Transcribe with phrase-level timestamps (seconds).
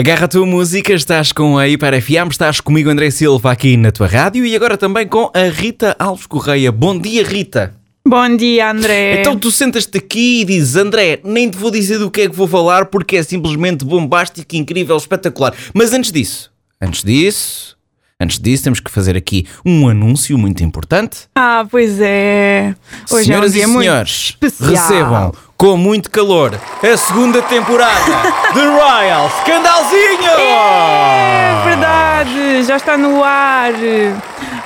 [0.00, 3.92] Agarra a tua música, estás com a Hiper FM, estás comigo André Silva aqui na
[3.92, 6.72] tua rádio e agora também com a Rita Alves Correia.
[6.72, 7.74] Bom dia, Rita.
[8.08, 9.20] Bom dia, André.
[9.20, 12.34] Então tu sentas-te aqui e dizes, André, nem te vou dizer do que é que
[12.34, 15.52] vou falar porque é simplesmente bombástico, incrível, espetacular.
[15.74, 17.76] Mas antes disso, antes disso,
[18.18, 21.28] antes disso temos que fazer aqui um anúncio muito importante.
[21.34, 22.74] Ah, pois é.
[23.10, 24.70] Hoje Senhoras é um dia e senhores, especial.
[24.70, 28.12] recebam com muito calor a segunda temporada
[28.54, 30.30] de Royal Scandalzinho!
[30.40, 33.72] É verdade, já está no ar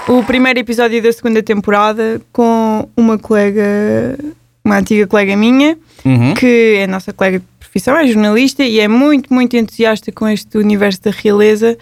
[0.06, 4.16] o primeiro episódio da segunda temporada com uma colega,
[4.64, 6.34] uma antiga colega minha, Uhum.
[6.34, 10.28] que é a nossa colega de profissão, é jornalista e é muito, muito entusiasta com
[10.28, 11.77] este universo da realeza,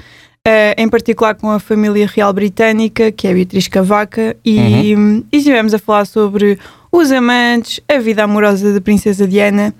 [0.46, 5.24] eh, em particular com a família real britânica, que é a Beatriz Cavaca, e, Uhum.
[5.30, 6.56] e estivemos a falar sobre
[6.92, 9.74] os amantes, a vida amorosa da Princesa Diana.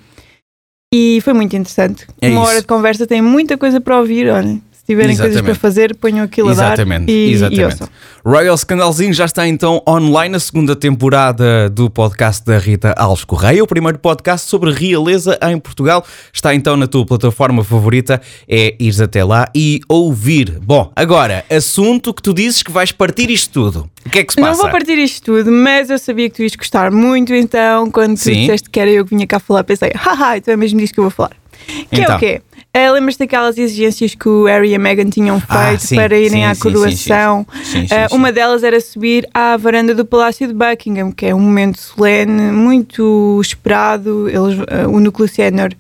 [0.95, 2.07] E foi muito interessante.
[2.21, 2.51] É Uma isso.
[2.51, 4.29] hora de conversa tem muita coisa para ouvir.
[4.29, 5.45] Olha, se tiverem coisas Exatamente.
[5.45, 6.67] para fazer, ponham aquilo a dar.
[6.75, 7.65] Exatamente, e, E exatamente.
[7.65, 7.89] ouçam.
[8.25, 13.63] Royal Scandalzinho já está então online a segunda temporada do podcast da Rita Alves Correia,
[13.63, 16.05] o primeiro podcast sobre realeza em Portugal.
[16.33, 20.59] Está então na tua plataforma favorita, é ires até lá e ouvir.
[20.61, 23.89] Bom, agora, assunto que tu dizes que vais partir isto tudo.
[24.05, 24.63] O que é que se Não passa?
[24.63, 28.21] vou partir isto tudo, mas eu sabia que tu ias gostar muito, então quando tu
[28.25, 28.33] Sim.
[28.41, 30.99] disseste que era eu que vinha cá falar, pensei, haha, então é mesmo disso que
[30.99, 31.31] eu vou falar.
[31.91, 32.17] Que é Então.
[32.17, 32.43] o quê?
[32.75, 36.17] Eh, Lembras-te daquelas exigências que o Harry e a Meghan tinham feito Ah, sim, para
[36.19, 37.47] irem sim, à coroação?
[37.63, 41.41] sim, sim, Uma delas era subir à varanda do Palácio de Buckingham, que é um
[41.41, 44.27] momento solene, muito esperado.
[44.27, 45.75] Eles, eh, o núcleo sénior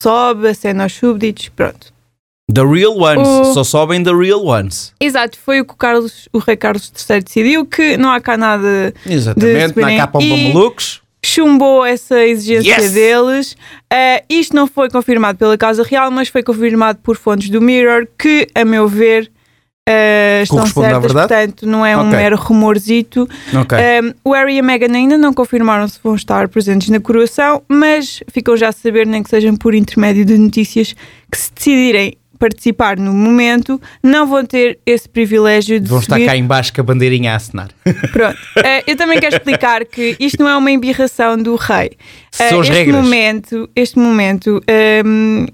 [0.00, 1.92] sobe, acena aos súbditos, pronto.
[2.54, 4.92] The real ones, O- só sobem the real ones.
[5.00, 8.36] Exato, foi o que o, Carlos, o rei Carlos III decidiu, que não há cá
[8.36, 11.02] nada Exatamente, De- na capa um e- malucos.
[11.26, 12.92] Chumbou essa exigência Yes!
[12.92, 13.52] deles.
[13.92, 18.06] Uh, isto não foi confirmado pela Casa Real, mas foi confirmado por fontes do Mirror,
[18.16, 19.30] que, a meu ver,
[19.88, 23.28] uh, estão certas, portanto, não é um mero rumorzito.
[23.52, 23.76] Ok.
[23.76, 27.62] Um, o Harry e a Meghan ainda não confirmaram se vão estar presentes na coroação,
[27.68, 30.94] mas ficam já a saber, nem que sejam por intermédio de notícias,
[31.30, 36.26] que se decidirem participar no momento, não vão ter esse privilégio de Vão estar subir
[36.26, 37.68] cá em baixo com a bandeirinha a acenar.
[38.12, 38.36] Pronto.
[38.64, 41.90] Eh, eu também quero explicar que isto não é uma embirração do rei.
[42.38, 43.02] Eh, São as este regras.
[43.04, 45.46] momento, este momento ehm,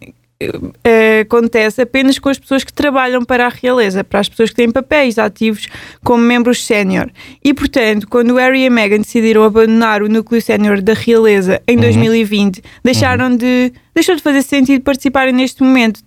[0.84, 4.56] eh, acontece apenas com as pessoas que trabalham para a realeza, para as pessoas que
[4.56, 5.66] têm papéis ativos
[6.03, 7.10] como membros sénior.
[7.44, 11.60] E, portanto, quando o Harry e a Meghan decidiram abandonar o núcleo sénior da realeza
[11.69, 11.75] Uhum.
[11.75, 16.00] em 2020, deixaram de, deixou de fazer sentido participarem neste momento.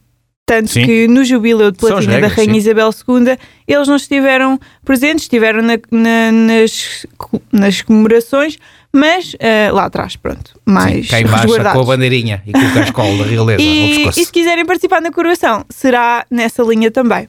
[0.48, 0.86] Tanto Sim.
[0.86, 2.60] que no jubileu de platina da regras, Rainha sim.
[2.60, 7.06] Isabel II, eles não estiveram presentes, estiveram na- na- nas,
[7.52, 8.58] nas comemorações,
[8.94, 12.60] mas ah, lá atrás, pronto, mais Sim, cá em baixo com a bandeirinha e com
[12.60, 17.28] o cascol da realeza E, e se quiserem participar na coroação, será nessa linha também.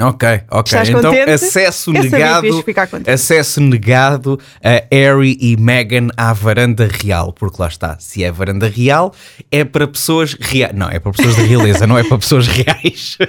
[0.00, 0.64] Ok, ok.
[0.64, 1.30] Estás então, contente?
[1.30, 2.64] acesso Eu negado.
[3.06, 7.32] Acesso negado a Harry e Meghan à varanda real.
[7.32, 9.14] Porque lá está, se é varanda real,
[9.52, 10.74] é para pessoas reais.
[10.74, 13.16] Não, é para pessoas da realeza, não é para pessoas reais.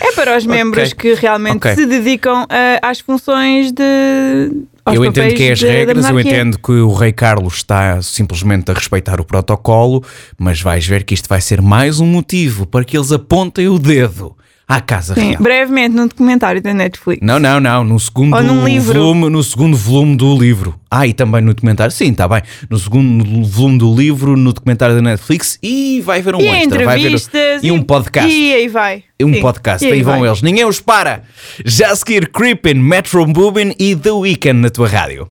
[0.00, 1.74] É para os membros que realmente Ok.
[1.74, 3.82] se dedicam ah, às funções de.
[4.86, 8.70] eu entendo que é as de- regras, eu entendo que o Rei Carlos está simplesmente
[8.70, 10.02] a respeitar o protocolo,
[10.38, 13.78] mas vais ver que isto vai ser mais um motivo para que eles apontem o
[13.78, 14.34] dedo
[14.68, 15.42] à Casa Sim, Real.
[15.42, 17.26] brevemente num documentário da Netflix.
[17.26, 17.82] Não, não, não.
[17.82, 18.92] No segundo Ou num livro.
[18.92, 20.78] volume, no segundo volume do livro.
[20.90, 21.90] Ah, e também no documentário.
[21.90, 22.42] Sim, está bem.
[22.68, 26.84] No segundo volume do livro, no documentário da Netflix e vai haver um E extra,
[26.84, 28.30] vai haver entrevistas e um podcast.
[28.30, 29.04] E aí vai.
[29.18, 30.28] E um Sim, podcast, e aí vão vai.
[30.28, 30.42] eles.
[30.42, 31.22] Ninguém os para.
[31.64, 35.26] Já a seguir, Creepin, Metro Boomin e The Weeknd na tua rádio.